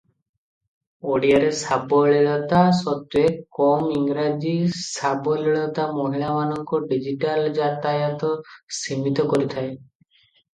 ଓଡ଼ିଆରେ 1.15 1.49
ସାବଲୀଳତା 1.57 2.61
ସତ୍ତ୍ୱେ 2.77 3.21
କମ 3.57 3.91
ଇଂରାଜୀ 3.99 4.53
ସାବଲୀଳତା 4.85 5.85
ମହିଳାମାନଙ୍କ 5.99 6.81
ଡିଜିଟାଲ 6.93 7.53
ଯାତାୟାତ 7.61 8.33
ସୀମିତ 8.81 9.27
କରିଥାଏ। 9.37 9.71